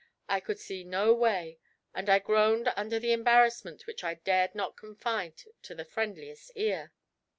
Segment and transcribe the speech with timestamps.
[0.27, 1.59] I could see no way,
[1.93, 6.91] and I groaned under an embarrassment which I dared not confide to the friendliest ear.